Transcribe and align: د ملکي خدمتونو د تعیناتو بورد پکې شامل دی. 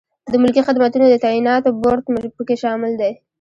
د 0.31 0.33
ملکي 0.41 0.61
خدمتونو 0.67 1.05
د 1.09 1.15
تعیناتو 1.25 1.69
بورد 1.81 2.03
پکې 2.37 2.55
شامل 2.63 2.91
دی. 3.01 3.11